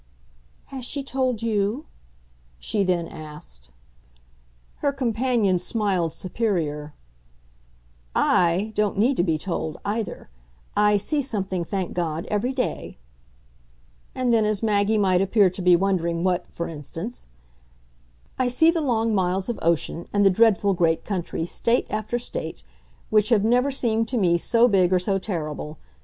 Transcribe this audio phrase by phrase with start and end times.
[0.73, 1.85] "Has she told you?"
[2.57, 3.69] she then asked.
[4.77, 6.95] Her companion smiled superior.
[8.15, 10.27] "I don't need to be told either!
[10.75, 12.97] I see something, thank God, every day."
[14.15, 17.27] And then as Maggie might appear to be wondering what, for instance:
[18.39, 22.63] "I see the long miles of ocean and the dreadful great country, State after State
[23.11, 25.77] which have never seemed to me so big or so terrible.